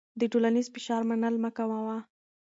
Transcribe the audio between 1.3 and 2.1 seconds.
مه کوه.